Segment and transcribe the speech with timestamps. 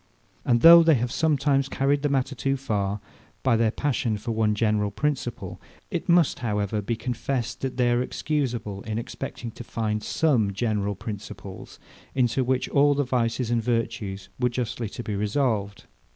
[0.43, 2.99] And though they have sometimes carried the matter too far,
[3.43, 7.91] by their passion for some one general principle; it must, however, be confessed, that they
[7.91, 11.77] are excusable in expecting to find some general principles,
[12.15, 15.85] into which all the vices and virtues were justly to be resolved.